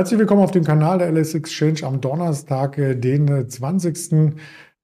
[0.00, 4.12] Herzlich willkommen auf dem Kanal der LS Exchange am Donnerstag, äh, den 20.
[4.12, 4.32] Äh,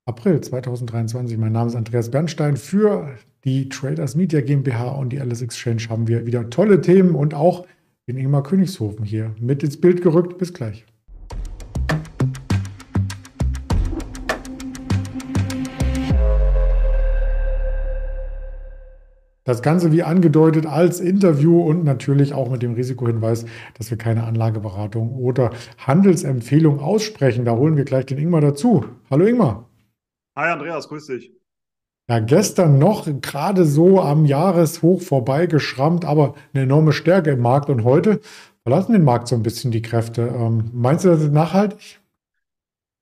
[0.05, 1.39] April 2023.
[1.39, 2.59] Mein Name ist Andreas Bernstein.
[2.59, 7.33] Für die Traders Media GmbH und die LS Exchange haben wir wieder tolle Themen und
[7.33, 7.67] auch
[8.07, 10.37] den Ingmar Königshofen hier mit ins Bild gerückt.
[10.37, 10.85] Bis gleich.
[19.47, 23.47] Das Ganze wie angedeutet als Interview und natürlich auch mit dem Risikohinweis,
[23.79, 27.45] dass wir keine Anlageberatung oder Handelsempfehlung aussprechen.
[27.45, 28.85] Da holen wir gleich den Ingmar dazu.
[29.09, 29.71] Hallo Ingmar.
[30.37, 31.33] Hi Andreas, grüß dich.
[32.11, 37.85] Ja, gestern noch gerade so am Jahreshoch vorbeigeschrammt, aber eine enorme Stärke im Markt und
[37.85, 38.21] heute
[38.65, 40.23] verlassen den Markt so ein bisschen die Kräfte.
[40.23, 42.01] Ähm, meinst du, das ist nachhaltig?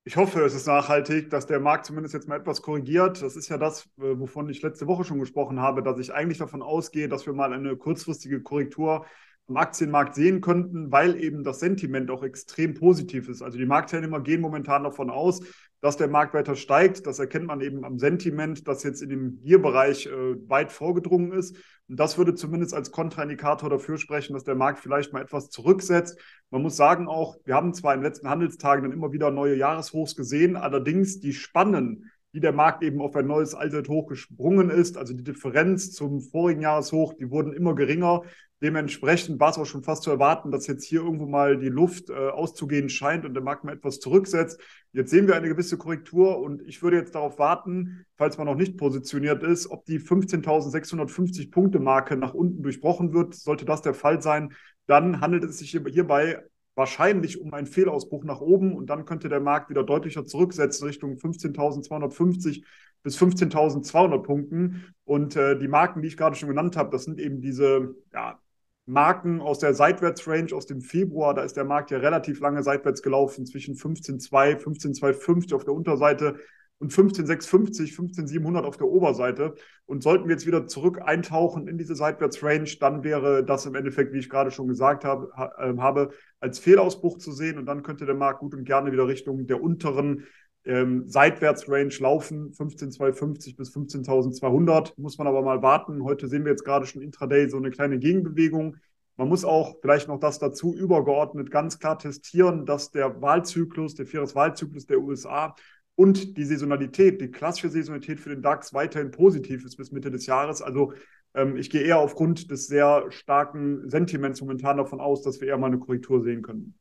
[0.07, 3.23] Ich hoffe, es ist nachhaltig, dass der Markt zumindest jetzt mal etwas korrigiert.
[3.23, 6.37] Das ist ja das, äh, wovon ich letzte Woche schon gesprochen habe, dass ich eigentlich
[6.37, 9.07] davon ausgehe, dass wir mal eine kurzfristige Korrektur
[9.49, 13.41] am Aktienmarkt sehen könnten, weil eben das Sentiment auch extrem positiv ist.
[13.41, 15.41] Also die Marktteilnehmer gehen momentan davon aus,
[15.85, 17.07] dass der Markt weiter steigt.
[17.07, 21.59] Das erkennt man eben am Sentiment, das jetzt in dem Hier-Bereich äh, weit vorgedrungen ist.
[21.91, 26.19] Und das würde zumindest als Kontraindikator dafür sprechen, dass der Markt vielleicht mal etwas zurücksetzt.
[26.49, 29.57] Man muss sagen auch, wir haben zwar in den letzten Handelstagen dann immer wieder neue
[29.57, 34.97] Jahreshochs gesehen, allerdings die Spannen, wie der Markt eben auf ein neues Allzeithoch gesprungen ist,
[34.97, 38.23] also die Differenz zum vorigen Jahreshoch, die wurden immer geringer.
[38.65, 42.09] Dementsprechend war es auch schon fast zu erwarten, dass jetzt hier irgendwo mal die Luft
[42.09, 44.59] äh, auszugehen scheint und der Markt mal etwas zurücksetzt.
[44.95, 48.55] Jetzt sehen wir eine gewisse Korrektur und ich würde jetzt darauf warten, falls man noch
[48.55, 53.35] nicht positioniert ist, ob die 15.650 Punkte Marke nach unten durchbrochen wird.
[53.35, 54.55] Sollte das der Fall sein,
[54.87, 56.43] dann handelt es sich hierbei
[56.75, 61.17] wahrscheinlich um einen Fehlausbruch nach oben und dann könnte der Markt wieder deutlicher zurücksetzen Richtung
[61.17, 62.65] 15.250
[63.03, 64.95] bis 15.200 Punkten.
[65.05, 68.41] Und äh, die Marken, die ich gerade schon genannt habe, das sind eben diese ja,
[68.87, 71.35] Marken aus der Seitwärtsrange aus dem Februar.
[71.35, 76.37] Da ist der Markt ja relativ lange seitwärts gelaufen, zwischen 15,2, 15,250 auf der Unterseite
[76.79, 79.55] und 15,650, 15,700 auf der Oberseite.
[79.87, 84.13] Und sollten wir jetzt wieder zurück eintauchen in diese Seitwärtsrange, dann wäre das im Endeffekt,
[84.13, 87.59] wie ich gerade schon gesagt ähm, habe als Fehlausbruch zu sehen.
[87.59, 90.27] Und dann könnte der Markt gut und gerne wieder Richtung der unteren
[90.65, 94.93] ähm, Seitwärtsrange laufen, 15.250 bis 15.200.
[94.97, 96.03] Muss man aber mal warten.
[96.05, 98.77] Heute sehen wir jetzt gerade schon intraday so eine kleine Gegenbewegung.
[99.17, 104.07] Man muss auch vielleicht noch das dazu übergeordnet ganz klar testieren, dass der Wahlzyklus, der
[104.07, 105.55] Vieres-Wahlzyklus der USA
[105.95, 110.27] und die Saisonalität, die klassische Saisonalität für den DAX weiterhin positiv ist bis Mitte des
[110.27, 110.63] Jahres.
[110.63, 110.93] Also
[111.35, 115.59] ähm, ich gehe eher aufgrund des sehr starken Sentiments momentan davon aus, dass wir eher
[115.59, 116.75] mal eine Korrektur sehen können.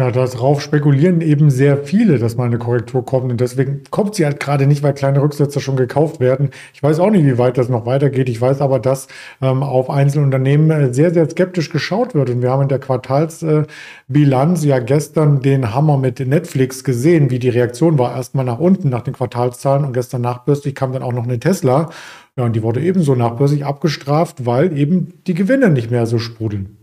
[0.00, 3.32] Ja, darauf spekulieren eben sehr viele, dass mal eine Korrektur kommt.
[3.32, 6.50] Und deswegen kommt sie halt gerade nicht, weil kleine Rücksätze schon gekauft werden.
[6.72, 8.28] Ich weiß auch nicht, wie weit das noch weitergeht.
[8.28, 9.08] Ich weiß aber, dass
[9.42, 12.30] ähm, auf einzelne Unternehmen äh, sehr, sehr skeptisch geschaut wird.
[12.30, 17.40] Und wir haben in der Quartalsbilanz äh, ja gestern den Hammer mit Netflix gesehen, wie
[17.40, 18.14] die Reaktion war.
[18.14, 21.90] Erstmal nach unten nach den Quartalszahlen und gestern nachbörslich kam dann auch noch eine Tesla.
[22.36, 26.77] Ja, und die wurde ebenso nachbörslich abgestraft, weil eben die Gewinne nicht mehr so sprudeln.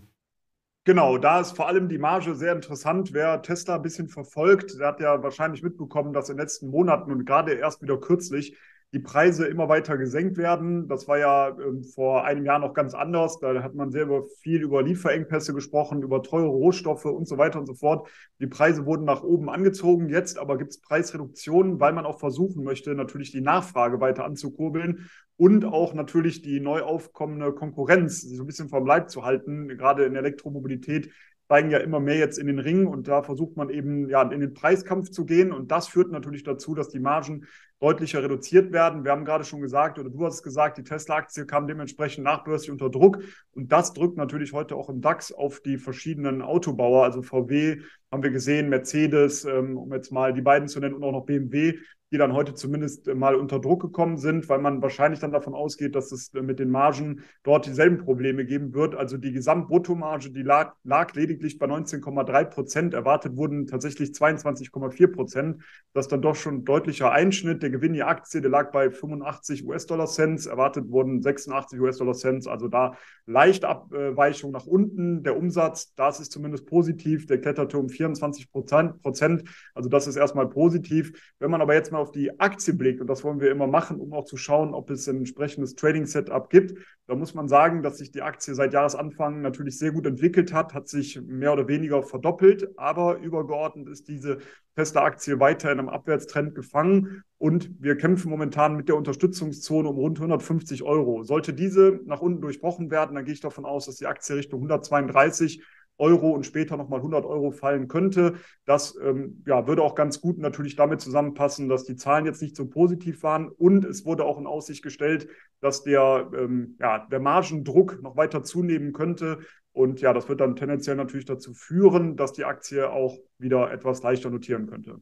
[0.88, 3.12] Genau, da ist vor allem die Marge sehr interessant.
[3.12, 7.12] Wer Tesla ein bisschen verfolgt, der hat ja wahrscheinlich mitbekommen, dass in den letzten Monaten
[7.12, 8.56] und gerade erst wieder kürzlich
[8.94, 10.88] die Preise immer weiter gesenkt werden.
[10.88, 13.40] Das war ja ähm, vor einem Jahr noch ganz anders.
[13.40, 14.08] Da hat man sehr
[14.42, 18.08] viel über Lieferengpässe gesprochen, über teure Rohstoffe und so weiter und so fort.
[18.40, 20.08] Die Preise wurden nach oben angezogen.
[20.10, 25.10] Jetzt aber gibt es Preisreduktionen, weil man auch versuchen möchte, natürlich die Nachfrage weiter anzukurbeln
[25.36, 29.68] und auch natürlich die neu aufkommende Konkurrenz so ein bisschen vom Leib zu halten.
[29.68, 31.12] Gerade in Elektromobilität
[31.46, 34.40] steigen ja immer mehr jetzt in den Ring und da versucht man eben ja in
[34.40, 37.46] den Preiskampf zu gehen und das führt natürlich dazu, dass die Margen
[37.80, 39.04] deutlicher reduziert werden.
[39.04, 42.72] Wir haben gerade schon gesagt, oder du hast es gesagt, die Tesla-Aktie kam dementsprechend nachbörslich
[42.72, 43.20] unter Druck.
[43.52, 47.04] Und das drückt natürlich heute auch im DAX auf die verschiedenen Autobauer.
[47.04, 47.82] Also VW
[48.12, 51.26] haben wir gesehen, Mercedes, ähm, um jetzt mal die beiden zu nennen, und auch noch
[51.26, 51.78] BMW,
[52.12, 55.96] die dann heute zumindest mal unter Druck gekommen sind, weil man wahrscheinlich dann davon ausgeht,
[55.96, 58.96] dass es mit den Margen dort dieselben Probleme geben wird.
[58.96, 62.94] Also die Gesamtbruttomarge, die lag, lag lediglich bei 19,3 Prozent.
[62.94, 65.64] Erwartet wurden tatsächlich 22,4 Prozent.
[65.94, 67.64] Das ist dann doch schon ein deutlicher Einschnitt.
[67.66, 70.46] Der Gewinn je Aktie, der lag bei 85 US-Dollar-Cents.
[70.46, 72.46] Erwartet wurden 86 US-Dollar-Cents.
[72.46, 72.94] Also da
[73.26, 75.24] leichte Abweichung nach unten.
[75.24, 77.26] Der Umsatz, das ist zumindest positiv.
[77.26, 79.50] Der kletterte um 24 Prozent.
[79.74, 81.34] Also das ist erstmal positiv.
[81.40, 84.00] Wenn man aber jetzt mal auf die Aktie blickt, und das wollen wir immer machen,
[84.00, 86.78] um auch zu schauen, ob es ein entsprechendes Trading-Setup gibt,
[87.08, 90.76] da muss man sagen, dass sich die Aktie seit Jahresanfang natürlich sehr gut entwickelt hat,
[90.76, 94.38] hat sich mehr oder weniger verdoppelt, aber übergeordnet ist diese
[94.76, 100.18] Tesla-Aktie weiter in einem Abwärtstrend gefangen und wir kämpfen momentan mit der Unterstützungszone um rund
[100.18, 101.22] 150 Euro.
[101.22, 104.62] Sollte diese nach unten durchbrochen werden, dann gehe ich davon aus, dass die Aktie Richtung
[104.62, 105.62] 132
[106.00, 108.34] Euro und später nochmal 100 Euro fallen könnte.
[108.66, 112.56] Das ähm, ja, würde auch ganz gut natürlich damit zusammenpassen, dass die Zahlen jetzt nicht
[112.56, 113.50] so positiv waren.
[113.50, 115.28] Und es wurde auch in Aussicht gestellt,
[115.62, 119.38] dass der, ähm, ja, der Margendruck noch weiter zunehmen könnte.
[119.72, 124.02] Und ja, das wird dann tendenziell natürlich dazu führen, dass die Aktie auch wieder etwas
[124.02, 125.00] leichter notieren könnte.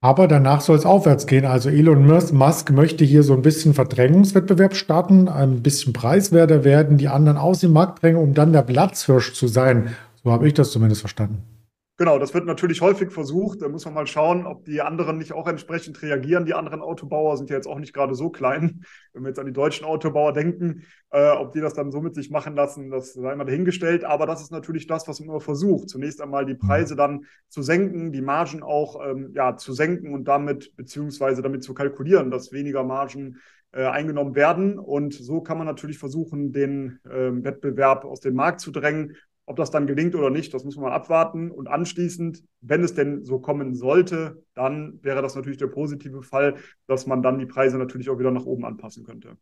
[0.00, 1.46] Aber danach soll es aufwärts gehen.
[1.46, 7.08] Also Elon Musk möchte hier so ein bisschen Verdrängungswettbewerb starten, ein bisschen preiswerter werden, die
[7.08, 9.94] anderen aus dem Markt drängen, um dann der Platzhirsch zu sein.
[10.22, 11.55] So habe ich das zumindest verstanden.
[11.98, 13.62] Genau, das wird natürlich häufig versucht.
[13.62, 16.44] Da muss man mal schauen, ob die anderen nicht auch entsprechend reagieren.
[16.44, 18.84] Die anderen Autobauer sind ja jetzt auch nicht gerade so klein.
[19.14, 22.14] Wenn wir jetzt an die deutschen Autobauer denken, äh, ob die das dann so mit
[22.14, 24.04] sich machen lassen, das sei mal dahingestellt.
[24.04, 25.88] Aber das ist natürlich das, was man immer versucht.
[25.88, 30.28] Zunächst einmal die Preise dann zu senken, die Margen auch ähm, ja, zu senken und
[30.28, 33.38] damit beziehungsweise damit zu kalkulieren, dass weniger Margen
[33.72, 34.78] äh, eingenommen werden.
[34.78, 39.16] Und so kann man natürlich versuchen, den äh, Wettbewerb aus dem Markt zu drängen
[39.46, 41.50] ob das dann gelingt oder nicht, das muss man abwarten.
[41.50, 46.56] Und anschließend, wenn es denn so kommen sollte, dann wäre das natürlich der positive Fall,
[46.86, 49.36] dass man dann die Preise natürlich auch wieder nach oben anpassen könnte.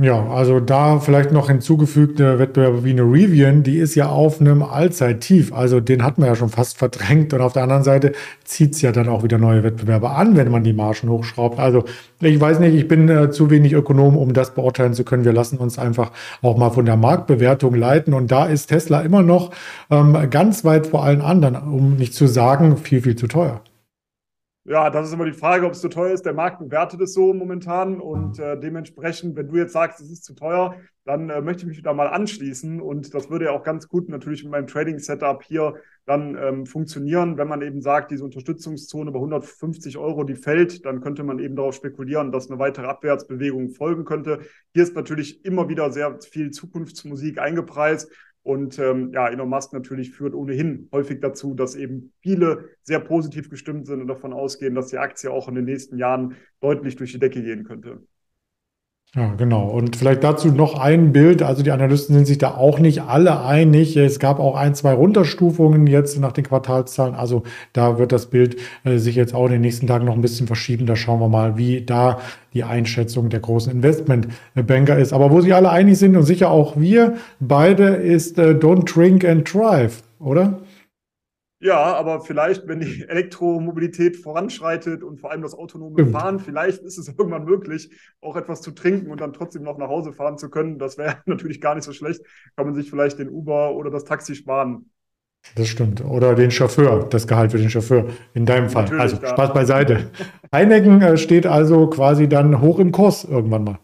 [0.00, 4.62] Ja, also da vielleicht noch hinzugefügte Wettbewerbe wie eine Rivian, die ist ja auf einem
[4.62, 5.52] Allzeittief.
[5.52, 7.34] Also den hat man ja schon fast verdrängt.
[7.34, 8.12] Und auf der anderen Seite
[8.42, 11.58] zieht es ja dann auch wieder neue Wettbewerbe an, wenn man die Margen hochschraubt.
[11.58, 11.84] Also
[12.20, 15.26] ich weiß nicht, ich bin äh, zu wenig Ökonom, um das beurteilen zu können.
[15.26, 16.10] Wir lassen uns einfach
[16.40, 18.14] auch mal von der Marktbewertung leiten.
[18.14, 19.50] Und da ist Tesla immer noch
[19.90, 23.60] ähm, ganz weit vor allen anderen, um nicht zu sagen, viel, viel zu teuer.
[24.64, 26.24] Ja, das ist immer die Frage, ob es zu teuer ist.
[26.24, 30.22] Der Markt bewertet es so momentan und äh, dementsprechend, wenn du jetzt sagst, es ist
[30.22, 33.64] zu teuer, dann äh, möchte ich mich wieder mal anschließen und das würde ja auch
[33.64, 35.74] ganz gut natürlich mit meinem Trading-Setup hier
[36.06, 37.38] dann ähm, funktionieren.
[37.38, 41.56] Wenn man eben sagt, diese Unterstützungszone bei 150 Euro, die fällt, dann könnte man eben
[41.56, 44.42] darauf spekulieren, dass eine weitere Abwärtsbewegung folgen könnte.
[44.74, 48.12] Hier ist natürlich immer wieder sehr viel Zukunftsmusik eingepreist
[48.42, 53.48] und ähm, ja, Elon Musk natürlich führt ohnehin häufig dazu, dass eben viele sehr positiv
[53.50, 57.12] gestimmt sind und davon ausgehen, dass die Aktie auch in den nächsten Jahren deutlich durch
[57.12, 58.02] die Decke gehen könnte.
[59.14, 59.68] Ja, genau.
[59.68, 61.42] Und vielleicht dazu noch ein Bild.
[61.42, 63.94] Also die Analysten sind sich da auch nicht alle einig.
[63.94, 67.14] Es gab auch ein, zwei Runterstufungen jetzt nach den Quartalszahlen.
[67.14, 67.42] Also
[67.74, 70.46] da wird das Bild äh, sich jetzt auch in den nächsten Tagen noch ein bisschen
[70.46, 70.86] verschieben.
[70.86, 72.20] Da schauen wir mal, wie da
[72.54, 75.12] die Einschätzung der großen Investmentbanker ist.
[75.12, 79.26] Aber wo sich alle einig sind und sicher auch wir beide, ist äh, Don't Drink
[79.26, 80.60] and Drive, oder?
[81.62, 86.98] Ja, aber vielleicht, wenn die Elektromobilität voranschreitet und vor allem das autonome Fahren, vielleicht ist
[86.98, 87.88] es irgendwann möglich,
[88.20, 90.80] auch etwas zu trinken und dann trotzdem noch nach Hause fahren zu können.
[90.80, 92.20] Das wäre natürlich gar nicht so schlecht.
[92.56, 94.90] Kann man sich vielleicht den Uber oder das Taxi sparen.
[95.54, 96.04] Das stimmt.
[96.04, 98.06] Oder den Chauffeur, das Gehalt für den Chauffeur.
[98.34, 98.84] In deinem Fall.
[98.84, 100.10] Natürlich, also Spaß beiseite.
[100.52, 103.78] Heineken äh, steht also quasi dann hoch im Kurs irgendwann mal.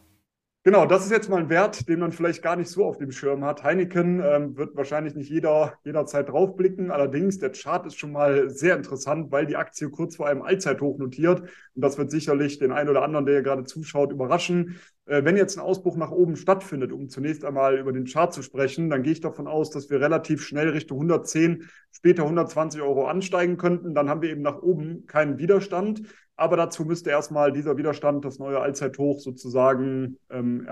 [0.69, 3.11] Genau, das ist jetzt mal ein Wert, den man vielleicht gar nicht so auf dem
[3.11, 3.65] Schirm hat.
[3.65, 6.91] Heineken ähm, wird wahrscheinlich nicht jeder jederzeit draufblicken.
[6.91, 10.99] Allerdings, der Chart ist schon mal sehr interessant, weil die Aktie kurz vor einem Allzeithoch
[10.99, 11.41] notiert.
[11.41, 14.79] Und das wird sicherlich den einen oder anderen, der gerade zuschaut, überraschen.
[15.09, 18.43] Äh, wenn jetzt ein Ausbruch nach oben stattfindet, um zunächst einmal über den Chart zu
[18.43, 23.07] sprechen, dann gehe ich davon aus, dass wir relativ schnell Richtung 110, später 120 Euro
[23.07, 23.95] ansteigen könnten.
[23.95, 26.03] Dann haben wir eben nach oben keinen Widerstand.
[26.37, 30.69] Aber dazu müsste erstmal dieser Widerstand, das neue Allzeithoch sozusagen ähm,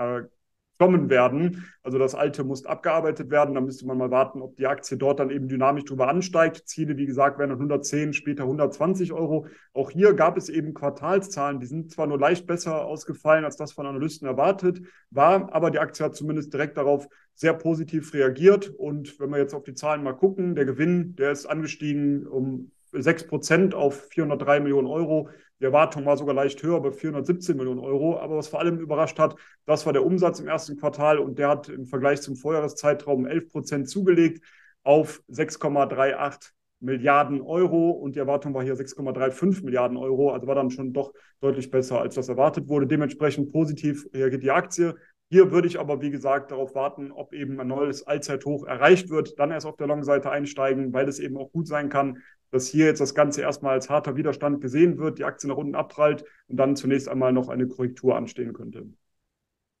[0.79, 1.65] kommen werden.
[1.81, 3.55] Also das alte muss abgearbeitet werden.
[3.55, 6.67] Da müsste man mal warten, ob die Aktie dort dann eben dynamisch drüber ansteigt.
[6.67, 9.47] Ziele, wie gesagt, wären 110, später 120 Euro.
[9.73, 13.71] Auch hier gab es eben Quartalszahlen, die sind zwar nur leicht besser ausgefallen, als das
[13.71, 18.69] von Analysten erwartet war, aber die Aktie hat zumindest direkt darauf sehr positiv reagiert.
[18.69, 22.71] Und wenn wir jetzt auf die Zahlen mal gucken, der Gewinn, der ist angestiegen um
[22.91, 25.29] 6 Prozent auf 403 Millionen Euro.
[25.59, 28.19] Die Erwartung war sogar leicht höher bei 417 Millionen Euro.
[28.19, 31.49] Aber was vor allem überrascht hat, das war der Umsatz im ersten Quartal und der
[31.49, 34.43] hat im Vergleich zum Vorjahreszeitraum 11 Prozent zugelegt
[34.83, 40.69] auf 6,38 Milliarden Euro und die Erwartung war hier 6,35 Milliarden Euro, also war dann
[40.69, 42.85] schon doch deutlich besser, als das erwartet wurde.
[42.85, 44.95] Dementsprechend positiv reagiert die Aktie.
[45.29, 49.39] Hier würde ich aber, wie gesagt, darauf warten, ob eben ein neues Allzeithoch erreicht wird,
[49.39, 52.19] dann erst auf der Long-Seite einsteigen, weil es eben auch gut sein kann,
[52.51, 55.75] dass hier jetzt das Ganze erstmal als harter Widerstand gesehen wird, die Aktie nach unten
[55.75, 58.87] abprallt und dann zunächst einmal noch eine Korrektur anstehen könnte.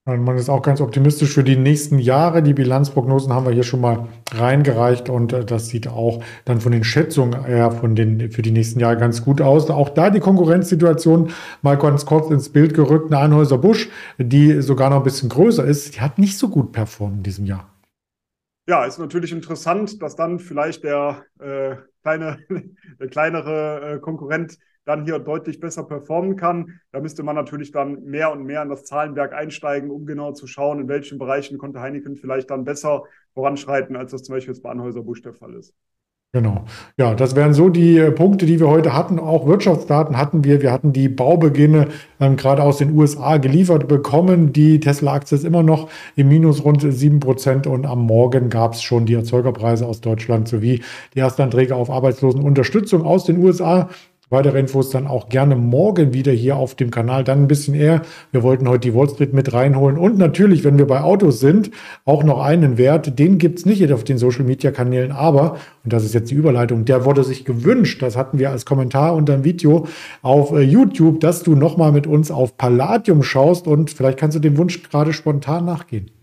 [0.07, 2.41] Man ist auch ganz optimistisch für die nächsten Jahre.
[2.41, 6.71] Die Bilanzprognosen haben wir hier schon mal reingereicht und äh, das sieht auch dann von
[6.71, 9.69] den Schätzungen eher von den, für die nächsten Jahre ganz gut aus.
[9.69, 11.31] Auch da die Konkurrenzsituation
[11.61, 13.11] mal ganz kurz ins Bild gerückt.
[13.11, 16.71] Eine Anhäuser Busch, die sogar noch ein bisschen größer ist, die hat nicht so gut
[16.71, 17.76] performt in diesem Jahr.
[18.67, 22.37] Ja, ist natürlich interessant, dass dann vielleicht der, äh, kleine,
[22.99, 26.79] der kleinere äh, Konkurrent dann hier deutlich besser performen kann.
[26.91, 30.47] Da müsste man natürlich dann mehr und mehr in das Zahlenwerk einsteigen, um genau zu
[30.47, 34.63] schauen, in welchen Bereichen konnte Heineken vielleicht dann besser voranschreiten, als das zum Beispiel jetzt
[34.63, 35.73] bei Anhäuser-Busch der Fall ist.
[36.37, 36.65] Genau.
[36.97, 39.17] Ja, das wären so die äh, Punkte, die wir heute hatten.
[39.17, 40.61] Auch Wirtschaftsdaten hatten wir.
[40.61, 41.87] Wir hatten die Baubeginne
[42.19, 44.53] ähm, gerade aus den USA geliefert bekommen.
[44.53, 49.07] Die Tesla-Aktie ist immer noch im Minus rund 7% und am Morgen gab es schon
[49.07, 50.83] die Erzeugerpreise aus Deutschland sowie
[51.15, 53.89] die Erstanträge auf Arbeitslosenunterstützung aus den USA.
[54.29, 58.01] Weitere Infos dann auch gerne morgen wieder hier auf dem Kanal, dann ein bisschen eher.
[58.33, 59.97] Wir wollten heute die Wall Street mit reinholen.
[59.97, 61.71] Und natürlich, wenn wir bei Autos sind,
[62.03, 63.17] auch noch einen Wert.
[63.19, 65.53] Den gibt es nicht auf den Social Media Kanälen, aber,
[65.85, 68.01] und das ist jetzt die Überleitung, der wurde sich gewünscht.
[68.01, 69.87] Das hatten wir als Kommentar unter dem Video
[70.21, 74.41] auf äh, YouTube, dass du nochmal mit uns auf Palladium schaust und vielleicht kannst du
[74.41, 76.16] dem Wunsch gerade spontan nachgehen.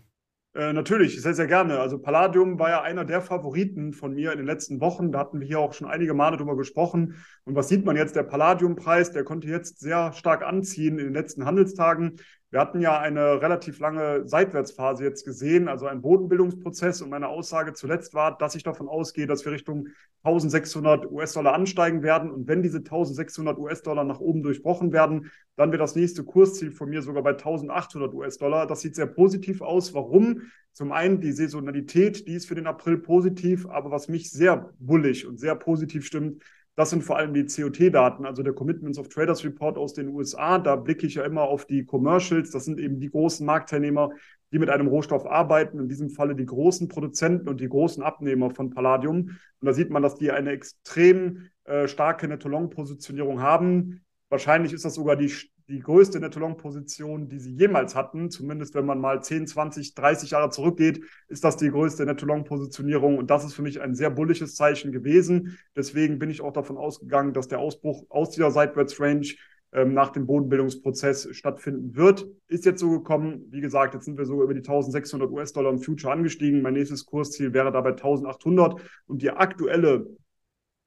[0.55, 1.81] Äh, natürlich, sehr, sehr gerne.
[1.81, 5.11] Also Palladium war ja einer der Favoriten von mir in den letzten Wochen.
[5.11, 7.17] Da hatten wir hier auch schon einige Male drüber gesprochen.
[7.45, 8.15] Und was sieht man jetzt?
[8.15, 12.21] Der Palladiumpreis, der konnte jetzt sehr stark anziehen in den letzten Handelstagen.
[12.55, 17.03] Wir hatten ja eine relativ lange Seitwärtsphase jetzt gesehen, also ein Bodenbildungsprozess.
[17.03, 19.89] Und meine Aussage zuletzt war, dass ich davon ausgehe, dass wir Richtung
[20.23, 22.31] 1600 US-Dollar ansteigen werden.
[22.31, 26.91] Und wenn diese 1600 US-Dollar nach oben durchbrochen werden, dann wird das nächste Kursziel von
[26.91, 28.69] mir sogar bei 1800 US-Dollar.
[28.69, 29.93] Das sieht sehr positiv aus.
[29.93, 30.43] Warum?
[30.71, 35.27] Zum einen die Saisonalität, die ist für den April positiv, aber was mich sehr bullig
[35.27, 36.41] und sehr positiv stimmt,
[36.77, 40.59] das sind vor allem die COT-Daten, also der Commitments of Traders Report aus den USA.
[40.59, 42.51] Da blicke ich ja immer auf die Commercials.
[42.51, 44.11] Das sind eben die großen Marktteilnehmer,
[44.53, 45.79] die mit einem Rohstoff arbeiten.
[45.79, 49.31] In diesem Falle die großen Produzenten und die großen Abnehmer von Palladium.
[49.61, 54.04] Und da sieht man, dass die eine extrem äh, starke Netto-Long-Positionierung haben.
[54.35, 55.33] Wahrscheinlich ist das sogar die
[55.69, 58.31] die größte Netto-Long-Position, die sie jemals hatten.
[58.31, 63.17] Zumindest wenn man mal 10, 20, 30 Jahre zurückgeht, ist das die größte Netto-Long-Positionierung.
[63.17, 65.57] Und das ist für mich ein sehr bullisches Zeichen gewesen.
[65.77, 69.27] Deswegen bin ich auch davon ausgegangen, dass der Ausbruch aus dieser Seitwärts-Range
[69.73, 72.27] ähm, nach dem Bodenbildungsprozess stattfinden wird.
[72.49, 73.47] Ist jetzt so gekommen.
[73.51, 76.61] Wie gesagt, jetzt sind wir sogar über die 1600 US-Dollar im Future angestiegen.
[76.61, 78.83] Mein nächstes Kursziel wäre dabei 1800.
[79.07, 80.09] Und die aktuelle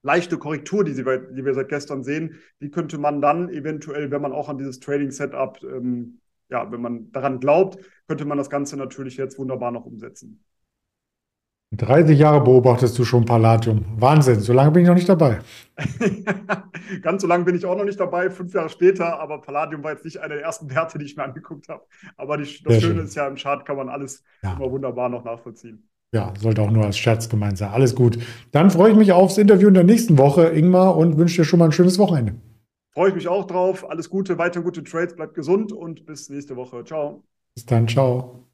[0.07, 4.21] leichte Korrektur, die, sie, die wir seit gestern sehen, die könnte man dann eventuell, wenn
[4.21, 8.77] man auch an dieses Trading-Setup, ähm, ja, wenn man daran glaubt, könnte man das Ganze
[8.77, 10.43] natürlich jetzt wunderbar noch umsetzen.
[11.73, 13.83] 30 Jahre beobachtest du schon Palladium.
[13.97, 15.39] Wahnsinn, so lange bin ich noch nicht dabei.
[17.01, 19.91] Ganz so lange bin ich auch noch nicht dabei, fünf Jahre später, aber Palladium war
[19.91, 21.83] jetzt nicht einer der ersten Werte, die ich mir angeguckt habe.
[22.15, 23.05] Aber die, das Sehr Schöne schön.
[23.05, 24.53] ist ja, im Chart kann man alles ja.
[24.53, 25.89] immer wunderbar noch nachvollziehen.
[26.13, 27.69] Ja, sollte auch nur als Scherz gemeint sein.
[27.71, 28.17] Alles gut.
[28.51, 31.59] Dann freue ich mich aufs Interview in der nächsten Woche, Ingmar, und wünsche dir schon
[31.59, 32.35] mal ein schönes Wochenende.
[32.93, 33.89] Freue ich mich auch drauf.
[33.89, 36.83] Alles Gute, weiter gute Trades, bleibt gesund und bis nächste Woche.
[36.83, 37.23] Ciao.
[37.55, 38.46] Bis dann, ciao.